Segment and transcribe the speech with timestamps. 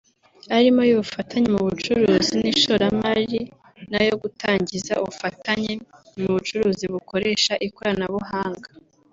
[0.57, 3.41] arimo ay’ ubufatanye mu bucuruzi n’ishoramari
[3.91, 5.71] n’ayo gutangiza ubufatanye
[6.19, 8.69] mu bucuruzi bukoresha ikoranabuhanga